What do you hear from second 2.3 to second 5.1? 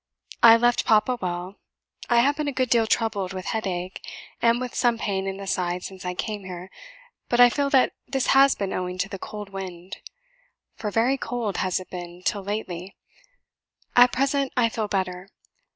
been a good deal troubled with headache, and with some